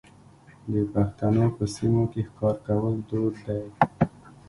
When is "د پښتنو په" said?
0.73-1.63